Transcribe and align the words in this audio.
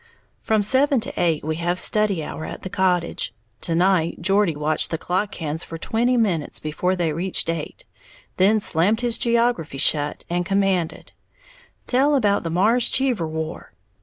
From 0.41 0.63
seven 0.63 0.99
to 1.01 1.13
eight 1.15 1.43
we 1.43 1.57
have 1.57 1.79
study 1.79 2.23
hour 2.23 2.43
at 2.43 2.63
the 2.63 2.71
cottage. 2.71 3.35
To 3.61 3.75
night 3.75 4.19
Geordie 4.19 4.55
watched 4.55 4.89
the 4.89 4.97
clock 4.97 5.35
hands 5.35 5.63
for 5.63 5.77
twenty 5.77 6.17
minutes 6.17 6.57
before 6.59 6.95
they 6.95 7.13
reached 7.13 7.51
eight, 7.51 7.85
then 8.37 8.59
slammed 8.59 9.01
his 9.01 9.19
geography 9.19 9.77
shut, 9.77 10.25
and 10.27 10.43
commanded, 10.43 11.11
"Tell 11.85 12.15
about 12.15 12.41
the 12.41 12.49
Marrs 12.49 12.89
Cheever 12.89 13.27
war!" 13.27 13.73